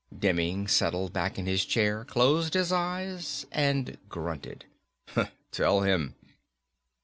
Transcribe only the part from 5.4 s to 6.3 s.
"Tell him."